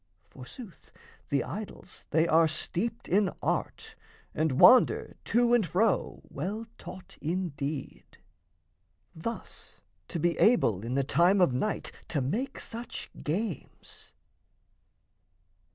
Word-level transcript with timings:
Forsooth, 0.31 0.91
the 1.29 1.43
idols 1.43 2.05
they 2.09 2.27
are 2.27 2.47
steeped 2.47 3.07
in 3.07 3.29
art, 3.43 3.95
And 4.33 4.59
wander 4.59 5.15
to 5.25 5.53
and 5.53 5.63
fro 5.63 6.23
well 6.27 6.65
taught 6.79 7.19
indeed, 7.21 8.17
Thus 9.13 9.79
to 10.07 10.19
be 10.19 10.35
able 10.39 10.83
in 10.83 10.95
the 10.95 11.03
time 11.03 11.39
of 11.39 11.53
night 11.53 11.91
To 12.07 12.19
make 12.23 12.59
such 12.59 13.11
games! 13.21 14.11